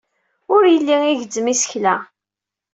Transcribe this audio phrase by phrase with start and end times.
[0.55, 1.95] Ur yelli igezzem isekla.